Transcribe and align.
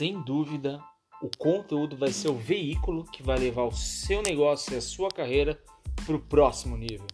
sem 0.00 0.18
dúvida, 0.22 0.82
o 1.22 1.28
conteúdo 1.36 1.94
vai 1.94 2.10
ser 2.10 2.30
o 2.30 2.34
veículo 2.34 3.04
que 3.04 3.22
vai 3.22 3.38
levar 3.38 3.64
o 3.64 3.70
seu 3.70 4.22
negócio 4.22 4.72
e 4.72 4.78
a 4.78 4.80
sua 4.80 5.10
carreira 5.10 5.62
para 6.06 6.16
o 6.16 6.18
próximo 6.18 6.74
nível. 6.74 7.06